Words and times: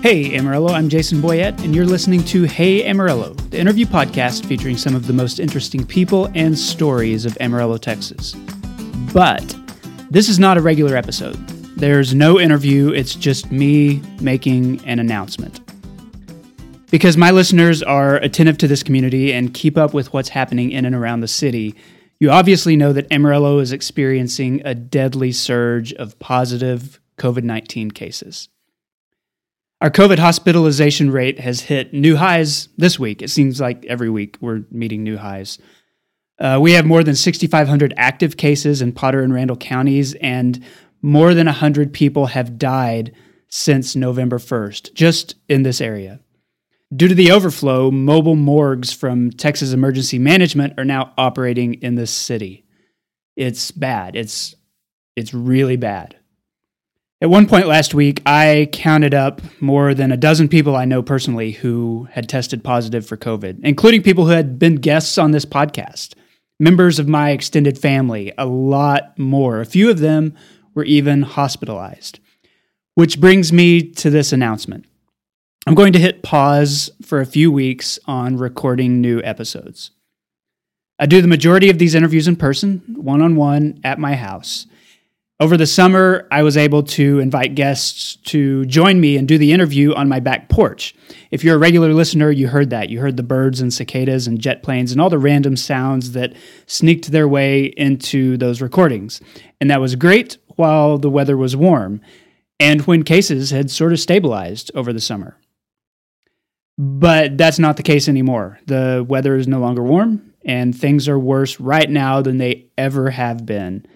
Hey 0.00 0.36
Amarillo, 0.36 0.68
I'm 0.68 0.88
Jason 0.88 1.20
Boyett, 1.20 1.60
and 1.64 1.74
you're 1.74 1.84
listening 1.84 2.22
to 2.26 2.44
Hey 2.44 2.84
Amarillo, 2.84 3.34
the 3.50 3.58
interview 3.58 3.84
podcast 3.84 4.46
featuring 4.46 4.76
some 4.76 4.94
of 4.94 5.08
the 5.08 5.12
most 5.12 5.40
interesting 5.40 5.84
people 5.84 6.30
and 6.36 6.56
stories 6.56 7.26
of 7.26 7.36
Amarillo, 7.40 7.78
Texas. 7.78 8.36
But 9.12 9.56
this 10.08 10.28
is 10.28 10.38
not 10.38 10.56
a 10.56 10.62
regular 10.62 10.96
episode. 10.96 11.34
There's 11.76 12.14
no 12.14 12.38
interview, 12.38 12.90
it's 12.90 13.16
just 13.16 13.50
me 13.50 14.00
making 14.20 14.84
an 14.86 15.00
announcement. 15.00 15.58
Because 16.92 17.16
my 17.16 17.32
listeners 17.32 17.82
are 17.82 18.18
attentive 18.18 18.56
to 18.58 18.68
this 18.68 18.84
community 18.84 19.32
and 19.32 19.52
keep 19.52 19.76
up 19.76 19.94
with 19.94 20.12
what's 20.12 20.28
happening 20.28 20.70
in 20.70 20.84
and 20.84 20.94
around 20.94 21.22
the 21.22 21.28
city, 21.28 21.74
you 22.20 22.30
obviously 22.30 22.76
know 22.76 22.92
that 22.92 23.10
Amarillo 23.10 23.58
is 23.58 23.72
experiencing 23.72 24.62
a 24.64 24.76
deadly 24.76 25.32
surge 25.32 25.92
of 25.94 26.16
positive 26.20 27.00
COVID 27.16 27.42
19 27.42 27.90
cases. 27.90 28.48
Our 29.80 29.90
COVID 29.90 30.18
hospitalization 30.18 31.12
rate 31.12 31.38
has 31.38 31.60
hit 31.60 31.94
new 31.94 32.16
highs 32.16 32.68
this 32.76 32.98
week. 32.98 33.22
It 33.22 33.30
seems 33.30 33.60
like 33.60 33.84
every 33.86 34.10
week 34.10 34.36
we're 34.40 34.64
meeting 34.72 35.04
new 35.04 35.16
highs. 35.16 35.58
Uh, 36.40 36.58
we 36.60 36.72
have 36.72 36.84
more 36.84 37.04
than 37.04 37.14
6,500 37.14 37.94
active 37.96 38.36
cases 38.36 38.82
in 38.82 38.90
Potter 38.92 39.22
and 39.22 39.32
Randall 39.32 39.56
counties, 39.56 40.14
and 40.14 40.64
more 41.00 41.32
than 41.32 41.46
100 41.46 41.92
people 41.92 42.26
have 42.26 42.58
died 42.58 43.14
since 43.48 43.94
November 43.94 44.38
1st, 44.38 44.94
just 44.94 45.36
in 45.48 45.62
this 45.62 45.80
area. 45.80 46.18
Due 46.94 47.08
to 47.08 47.14
the 47.14 47.30
overflow, 47.30 47.92
mobile 47.92 48.34
morgues 48.34 48.92
from 48.92 49.30
Texas 49.30 49.72
Emergency 49.72 50.18
Management 50.18 50.74
are 50.78 50.84
now 50.84 51.12
operating 51.16 51.74
in 51.74 51.94
this 51.94 52.10
city. 52.10 52.64
It's 53.36 53.70
bad. 53.70 54.16
It's 54.16 54.56
it's 55.14 55.34
really 55.34 55.76
bad. 55.76 56.17
At 57.20 57.30
one 57.30 57.48
point 57.48 57.66
last 57.66 57.94
week, 57.94 58.22
I 58.26 58.68
counted 58.70 59.12
up 59.12 59.42
more 59.60 59.92
than 59.92 60.12
a 60.12 60.16
dozen 60.16 60.48
people 60.48 60.76
I 60.76 60.84
know 60.84 61.02
personally 61.02 61.50
who 61.50 62.06
had 62.12 62.28
tested 62.28 62.62
positive 62.62 63.04
for 63.04 63.16
COVID, 63.16 63.58
including 63.64 64.04
people 64.04 64.26
who 64.26 64.30
had 64.30 64.56
been 64.56 64.76
guests 64.76 65.18
on 65.18 65.32
this 65.32 65.44
podcast, 65.44 66.14
members 66.60 67.00
of 67.00 67.08
my 67.08 67.30
extended 67.30 67.76
family, 67.76 68.32
a 68.38 68.46
lot 68.46 69.18
more. 69.18 69.60
A 69.60 69.66
few 69.66 69.90
of 69.90 69.98
them 69.98 70.32
were 70.74 70.84
even 70.84 71.22
hospitalized. 71.22 72.20
Which 72.94 73.20
brings 73.20 73.52
me 73.52 73.82
to 73.82 74.10
this 74.10 74.32
announcement. 74.32 74.86
I'm 75.66 75.74
going 75.74 75.94
to 75.94 75.98
hit 75.98 76.22
pause 76.22 76.88
for 77.02 77.20
a 77.20 77.26
few 77.26 77.50
weeks 77.50 77.98
on 78.06 78.36
recording 78.36 79.00
new 79.00 79.20
episodes. 79.24 79.90
I 81.00 81.06
do 81.06 81.20
the 81.20 81.26
majority 81.26 81.68
of 81.68 81.78
these 81.78 81.96
interviews 81.96 82.28
in 82.28 82.36
person, 82.36 82.80
one 82.96 83.22
on 83.22 83.34
one, 83.34 83.80
at 83.82 83.98
my 83.98 84.14
house. 84.14 84.68
Over 85.40 85.56
the 85.56 85.66
summer, 85.66 86.26
I 86.32 86.42
was 86.42 86.56
able 86.56 86.82
to 86.82 87.20
invite 87.20 87.54
guests 87.54 88.16
to 88.24 88.66
join 88.66 89.00
me 89.00 89.16
and 89.16 89.28
do 89.28 89.38
the 89.38 89.52
interview 89.52 89.94
on 89.94 90.08
my 90.08 90.18
back 90.18 90.48
porch. 90.48 90.96
If 91.30 91.44
you're 91.44 91.54
a 91.54 91.58
regular 91.58 91.94
listener, 91.94 92.32
you 92.32 92.48
heard 92.48 92.70
that. 92.70 92.88
You 92.88 92.98
heard 92.98 93.16
the 93.16 93.22
birds 93.22 93.60
and 93.60 93.72
cicadas 93.72 94.26
and 94.26 94.40
jet 94.40 94.64
planes 94.64 94.90
and 94.90 95.00
all 95.00 95.10
the 95.10 95.18
random 95.18 95.56
sounds 95.56 96.10
that 96.12 96.34
sneaked 96.66 97.12
their 97.12 97.28
way 97.28 97.66
into 97.66 98.36
those 98.36 98.60
recordings. 98.60 99.20
And 99.60 99.70
that 99.70 99.80
was 99.80 99.94
great 99.94 100.38
while 100.56 100.98
the 100.98 101.10
weather 101.10 101.36
was 101.36 101.54
warm 101.54 102.00
and 102.58 102.80
when 102.82 103.04
cases 103.04 103.52
had 103.52 103.70
sort 103.70 103.92
of 103.92 104.00
stabilized 104.00 104.72
over 104.74 104.92
the 104.92 105.00
summer. 105.00 105.36
But 106.76 107.38
that's 107.38 107.60
not 107.60 107.76
the 107.76 107.84
case 107.84 108.08
anymore. 108.08 108.58
The 108.66 109.06
weather 109.08 109.36
is 109.36 109.46
no 109.46 109.60
longer 109.60 109.82
warm, 109.82 110.32
and 110.44 110.76
things 110.76 111.08
are 111.08 111.18
worse 111.18 111.60
right 111.60 111.88
now 111.88 112.22
than 112.22 112.38
they 112.38 112.66
ever 112.76 113.10
have 113.10 113.46
been 113.46 113.86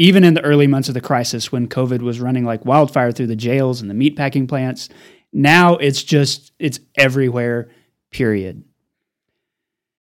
even 0.00 0.24
in 0.24 0.32
the 0.32 0.40
early 0.40 0.66
months 0.66 0.88
of 0.88 0.94
the 0.94 1.00
crisis 1.00 1.52
when 1.52 1.68
COVID 1.68 2.00
was 2.00 2.20
running 2.20 2.46
like 2.46 2.64
wildfire 2.64 3.12
through 3.12 3.26
the 3.26 3.36
jails 3.36 3.82
and 3.82 3.90
the 3.90 3.94
meatpacking 3.94 4.48
plants. 4.48 4.88
Now 5.30 5.76
it's 5.76 6.02
just, 6.02 6.52
it's 6.58 6.80
everywhere, 6.96 7.70
period. 8.10 8.64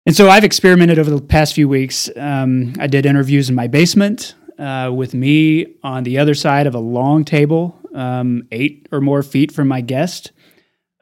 And 0.06 0.16
so 0.16 0.30
I've 0.30 0.44
experimented 0.44 0.98
over 0.98 1.10
the 1.10 1.20
past 1.20 1.54
few 1.54 1.68
weeks. 1.68 2.08
Um, 2.16 2.72
I 2.80 2.86
did 2.86 3.04
interviews 3.04 3.50
in 3.50 3.54
my 3.54 3.66
basement 3.66 4.34
uh, 4.58 4.90
with 4.94 5.12
me 5.12 5.74
on 5.84 6.04
the 6.04 6.18
other 6.18 6.34
side 6.34 6.66
of 6.66 6.74
a 6.74 6.80
long 6.80 7.22
table, 7.22 7.78
um, 7.94 8.48
eight 8.50 8.88
or 8.92 9.02
more 9.02 9.22
feet 9.22 9.52
from 9.52 9.68
my 9.68 9.82
guest. 9.82 10.32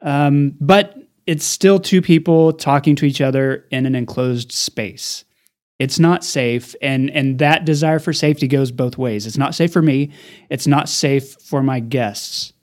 Um, 0.01 0.57
but 0.59 0.97
it's 1.25 1.45
still 1.45 1.79
two 1.79 2.01
people 2.01 2.51
talking 2.51 2.97
to 2.97 3.05
each 3.05 3.21
other 3.21 3.65
in 3.71 3.85
an 3.85 3.95
enclosed 3.95 4.51
space. 4.51 5.23
It's 5.81 5.97
not 5.97 6.23
safe, 6.23 6.75
and 6.79 7.09
and 7.09 7.39
that 7.39 7.65
desire 7.65 7.97
for 7.97 8.13
safety 8.13 8.47
goes 8.47 8.71
both 8.71 8.99
ways. 8.99 9.25
It's 9.25 9.35
not 9.35 9.55
safe 9.55 9.73
for 9.73 9.81
me. 9.81 10.11
It's 10.47 10.67
not 10.67 10.87
safe 10.87 11.31
for 11.41 11.63
my 11.63 11.79
guests. 11.79 12.53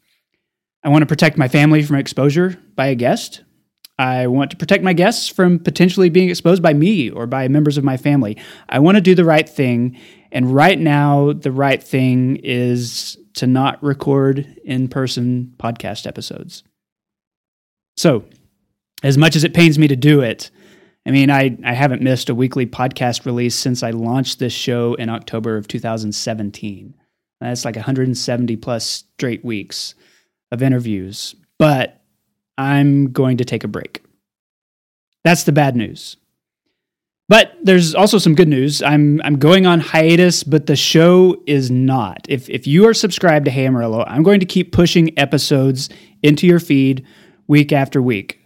I 0.85 0.91
want 0.91 1.03
to 1.03 1.07
protect 1.07 1.37
my 1.37 1.49
family 1.49 1.83
from 1.83 1.97
exposure 1.97 2.63
by 2.77 2.87
a 2.87 2.95
guest. 2.95 3.43
I 3.99 4.29
want 4.29 4.53
to 4.53 4.57
protect 4.57 4.85
my 4.85 4.93
guests 4.93 5.29
from 5.29 5.59
potentially 5.59 6.11
being 6.11 6.31
exposed 6.31 6.63
by 6.63 6.75
me 6.75 7.11
or 7.11 7.27
by 7.27 7.49
members 7.49 7.77
of 7.77 7.83
my 7.83 7.97
family. 7.97 8.37
I 8.69 8.79
want 8.79 8.99
to 8.99 9.01
do 9.01 9.17
the 9.17 9.25
right 9.25 9.49
thing. 9.49 9.99
And 10.31 10.55
right 10.55 10.79
now, 10.79 11.33
the 11.33 11.51
right 11.51 11.83
thing 11.83 12.37
is 12.45 13.19
to 13.35 13.49
not 13.49 13.83
record 13.83 14.47
in 14.65 14.87
person 14.87 15.55
podcast 15.59 16.07
episodes. 16.07 16.63
So, 17.97 18.27
as 19.03 19.19
much 19.19 19.35
as 19.35 19.43
it 19.43 19.55
pains 19.55 19.77
me 19.77 19.89
to 19.89 19.97
do 19.97 20.21
it, 20.21 20.53
I 21.09 21.11
mean, 21.11 21.31
I, 21.31 21.57
I 21.65 21.73
haven't 21.73 22.03
missed 22.03 22.29
a 22.29 22.35
weekly 22.35 22.67
podcast 22.67 23.25
release 23.25 23.55
since 23.55 23.83
I 23.83 23.93
launched 23.93 24.39
this 24.39 24.53
show 24.53 24.93
in 24.93 25.09
October 25.09 25.57
of 25.57 25.67
2017. 25.67 26.95
That's 27.41 27.65
like 27.65 27.77
170 27.77 28.57
plus 28.57 28.85
straight 28.85 29.43
weeks 29.43 29.95
of 30.53 30.63
interviews, 30.63 31.35
but 31.59 32.03
I'm 32.59 33.11
going 33.11 33.39
to 33.39 33.47
take 33.47 33.65
a 33.65 33.69
break. 33.69 34.03
That's 35.25 35.45
the 35.45 35.53
bad 35.53 35.77
news. 35.77 36.19
But 37.27 37.57
there's 37.63 37.95
also 37.95 38.19
some 38.19 38.35
good 38.35 38.49
news. 38.49 38.83
I'm 38.83 39.23
I'm 39.23 39.39
going 39.39 39.65
on 39.65 39.81
hiatus, 39.81 40.43
but 40.43 40.67
the 40.67 40.77
show 40.77 41.43
is 41.47 41.71
not. 41.71 42.27
If 42.29 42.51
if 42.51 42.67
you 42.67 42.87
are 42.87 42.95
subscribed 42.95 43.47
to 43.47 43.51
Hey 43.51 43.67
Amarillo, 43.67 44.05
I'm 44.07 44.23
going 44.23 44.41
to 44.41 44.47
keep 44.47 44.73
pushing 44.73 45.19
episodes 45.19 45.89
into 46.23 46.47
your 46.47 46.61
feed 46.61 47.07
week 47.47 47.73
after 47.73 48.03
week. 48.03 48.41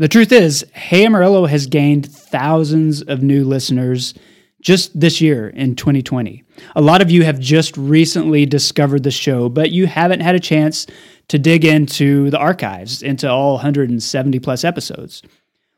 The 0.00 0.06
truth 0.06 0.30
is, 0.30 0.64
Hey 0.72 1.04
Amarillo 1.04 1.46
has 1.46 1.66
gained 1.66 2.08
thousands 2.08 3.02
of 3.02 3.20
new 3.20 3.44
listeners 3.44 4.14
just 4.60 4.98
this 4.98 5.20
year 5.20 5.48
in 5.48 5.74
2020. 5.74 6.44
A 6.76 6.80
lot 6.80 7.02
of 7.02 7.10
you 7.10 7.24
have 7.24 7.40
just 7.40 7.76
recently 7.76 8.46
discovered 8.46 9.02
the 9.02 9.10
show, 9.10 9.48
but 9.48 9.72
you 9.72 9.88
haven't 9.88 10.20
had 10.20 10.36
a 10.36 10.40
chance 10.40 10.86
to 11.26 11.38
dig 11.38 11.64
into 11.64 12.30
the 12.30 12.38
archives, 12.38 13.02
into 13.02 13.28
all 13.28 13.54
170 13.54 14.38
plus 14.38 14.62
episodes. 14.62 15.22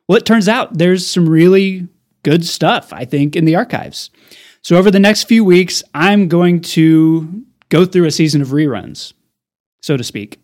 Well, 0.07 0.19
it 0.19 0.27
turns 0.27 0.49
out 0.49 0.77
there's 0.77 1.07
some 1.07 1.27
really 1.27 1.89
good 2.23 2.45
stuff, 2.45 2.93
I 2.93 3.07
think, 3.07 3.37
in 3.37 3.47
the 3.47 3.57
archives. 3.57 4.11
So, 4.61 4.77
over 4.77 4.91
the 4.91 5.01
next 5.01 5.25
few 5.25 5.45
weeks, 5.45 5.83
I'm 5.95 6.29
going 6.29 6.61
to 6.61 7.43
go 7.71 7.87
through 7.87 8.05
a 8.05 8.11
season 8.11 8.43
of 8.43 8.49
reruns, 8.49 9.15
so 9.81 9.97
to 9.97 10.05
speak. 10.05 10.39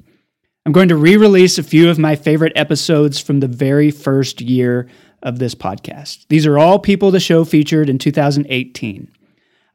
I'm 0.66 0.72
going 0.72 0.88
to 0.88 0.96
re 0.96 1.16
release 1.16 1.58
a 1.58 1.62
few 1.62 1.88
of 1.88 1.96
my 1.96 2.16
favorite 2.16 2.52
episodes 2.56 3.20
from 3.20 3.38
the 3.38 3.46
very 3.46 3.92
first 3.92 4.40
year 4.40 4.88
of 5.22 5.38
this 5.38 5.54
podcast. 5.54 6.26
These 6.28 6.44
are 6.44 6.58
all 6.58 6.80
people 6.80 7.12
the 7.12 7.20
show 7.20 7.44
featured 7.44 7.88
in 7.88 7.98
2018. 7.98 9.08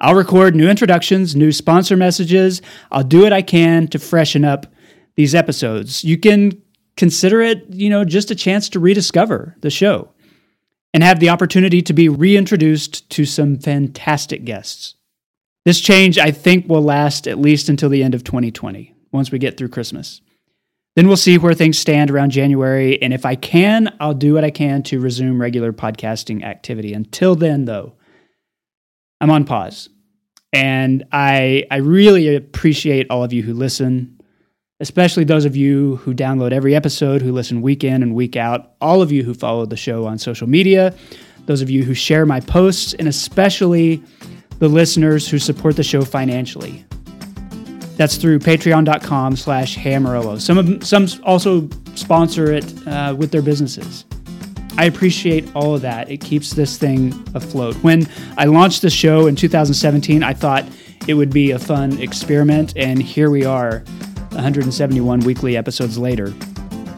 I'll 0.01 0.15
record 0.15 0.53
new 0.53 0.67
introductions, 0.67 1.33
new 1.33 1.53
sponsor 1.53 1.95
messages. 1.95 2.61
I'll 2.91 3.05
do 3.05 3.21
what 3.21 3.31
I 3.31 3.41
can 3.41 3.87
to 3.87 3.99
freshen 3.99 4.43
up 4.43 4.65
these 5.15 5.33
episodes. 5.33 6.03
You 6.03 6.17
can 6.17 6.61
consider 6.97 7.39
it, 7.39 7.67
you 7.69 7.89
know, 7.89 8.03
just 8.03 8.29
a 8.29 8.35
chance 8.35 8.67
to 8.67 8.79
rediscover 8.81 9.55
the 9.61 9.69
show 9.69 10.09
and 10.93 11.03
have 11.03 11.21
the 11.21 11.29
opportunity 11.29 11.81
to 11.83 11.93
be 11.93 12.09
reintroduced 12.09 13.09
to 13.11 13.23
some 13.23 13.57
fantastic 13.57 14.43
guests. 14.43 14.95
This 15.63 15.79
change, 15.79 16.17
I 16.17 16.31
think, 16.31 16.67
will 16.67 16.81
last 16.81 17.29
at 17.29 17.39
least 17.39 17.69
until 17.69 17.87
the 17.87 18.03
end 18.03 18.13
of 18.13 18.25
2020, 18.25 18.93
once 19.13 19.31
we 19.31 19.39
get 19.39 19.55
through 19.55 19.69
Christmas. 19.69 20.19
Then 20.95 21.07
we'll 21.07 21.17
see 21.17 21.37
where 21.37 21.53
things 21.53 21.77
stand 21.77 22.11
around 22.11 22.31
January. 22.31 23.01
And 23.01 23.13
if 23.13 23.25
I 23.25 23.35
can, 23.35 23.95
I'll 23.99 24.13
do 24.13 24.33
what 24.33 24.43
I 24.43 24.51
can 24.51 24.83
to 24.83 24.99
resume 24.99 25.39
regular 25.39 25.71
podcasting 25.71 26.43
activity. 26.43 26.93
Until 26.93 27.35
then, 27.35 27.65
though, 27.65 27.93
I'm 29.21 29.29
on 29.29 29.45
pause. 29.45 29.89
And 30.51 31.05
I, 31.13 31.65
I 31.71 31.77
really 31.77 32.35
appreciate 32.35 33.07
all 33.09 33.23
of 33.23 33.31
you 33.31 33.41
who 33.41 33.53
listen, 33.53 34.19
especially 34.81 35.23
those 35.23 35.45
of 35.45 35.55
you 35.55 35.95
who 35.97 36.13
download 36.13 36.51
every 36.51 36.75
episode, 36.75 37.21
who 37.21 37.31
listen 37.31 37.61
week 37.61 37.85
in 37.85 38.03
and 38.03 38.13
week 38.13 38.35
out, 38.35 38.73
all 38.81 39.01
of 39.01 39.13
you 39.13 39.23
who 39.23 39.33
follow 39.33 39.65
the 39.65 39.77
show 39.77 40.05
on 40.05 40.17
social 40.17 40.47
media, 40.47 40.93
those 41.45 41.61
of 41.61 41.69
you 41.69 41.85
who 41.85 41.93
share 41.93 42.25
my 42.25 42.41
posts, 42.41 42.93
and 42.95 43.07
especially 43.07 44.03
the 44.59 44.67
listeners 44.67 45.27
who 45.29 45.39
support 45.39 45.77
the 45.77 45.83
show 45.83 46.01
financially. 46.01 46.85
That's 48.01 48.17
through 48.17 48.39
patreon.com 48.39 49.35
slash 49.35 49.77
Amarillo. 49.85 50.39
Some 50.39 50.57
of 50.57 50.83
some 50.83 51.05
also 51.21 51.69
sponsor 51.93 52.51
it 52.51 52.65
uh, 52.87 53.15
with 53.15 53.29
their 53.29 53.43
businesses. 53.43 54.05
I 54.75 54.85
appreciate 54.85 55.47
all 55.55 55.75
of 55.75 55.83
that. 55.83 56.09
It 56.09 56.17
keeps 56.19 56.49
this 56.49 56.79
thing 56.79 57.13
afloat. 57.35 57.75
When 57.83 58.07
I 58.39 58.45
launched 58.45 58.81
the 58.81 58.89
show 58.89 59.27
in 59.27 59.35
2017, 59.35 60.23
I 60.23 60.33
thought 60.33 60.65
it 61.07 61.13
would 61.13 61.29
be 61.29 61.51
a 61.51 61.59
fun 61.59 62.01
experiment, 62.01 62.75
and 62.75 62.99
here 62.99 63.29
we 63.29 63.45
are, 63.45 63.83
171 64.31 65.19
weekly 65.19 65.55
episodes 65.55 65.99
later. 65.99 66.33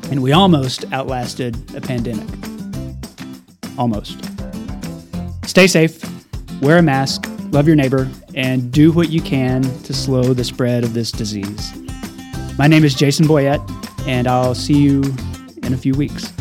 And 0.10 0.24
we 0.24 0.32
almost 0.32 0.86
outlasted 0.94 1.58
a 1.76 1.82
pandemic. 1.82 2.30
Almost. 3.78 4.24
Stay 5.46 5.68
safe, 5.68 6.02
wear 6.62 6.78
a 6.78 6.82
mask, 6.82 7.23
love 7.54 7.68
your 7.68 7.76
neighbor, 7.76 8.10
and 8.34 8.72
do 8.72 8.92
what 8.92 9.10
you 9.10 9.22
can 9.22 9.62
to 9.84 9.94
slow 9.94 10.34
the 10.34 10.44
spread 10.44 10.84
of 10.84 10.96
this 10.96 11.12
disease. 11.12 11.72
My 12.58 12.66
name 12.68 12.84
is 12.84 12.96
Jason 12.96 13.28
Boyett, 13.28 13.62
and 14.08 14.28
I'll 14.28 14.56
see 14.56 14.78
you 14.78 15.04
in 15.62 15.74
a 15.74 15.78
few 15.78 15.94
weeks. 15.94 16.34